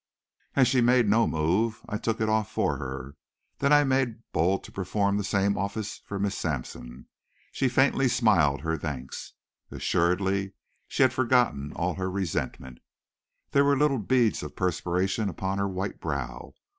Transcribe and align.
As 0.55 0.67
she 0.67 0.81
made 0.81 1.07
no 1.07 1.27
move, 1.27 1.81
I 1.87 1.99
took 1.99 2.19
it 2.19 2.27
off 2.27 2.51
for 2.51 2.77
her. 2.77 3.15
Then 3.59 3.71
I 3.71 3.83
made 3.83 4.23
bold 4.33 4.63
to 4.63 4.71
perform 4.71 5.15
the 5.15 5.23
same 5.23 5.55
office 5.55 5.99
for 6.07 6.17
Miss 6.17 6.35
Sampson. 6.35 7.05
She 7.51 7.69
faintly 7.69 8.07
smiled 8.07 8.61
her 8.61 8.79
thanks. 8.79 9.33
Assuredly 9.69 10.53
she 10.87 11.03
had 11.03 11.13
forgotten 11.13 11.71
all 11.73 11.93
her 11.93 12.09
resentment. 12.09 12.79
There 13.51 13.63
were 13.63 13.77
little 13.77 13.99
beads 13.99 14.41
of 14.41 14.55
perspiration 14.55 15.29
upon 15.29 15.59
her 15.59 15.67
white 15.67 15.99
brow. 16.01 16.55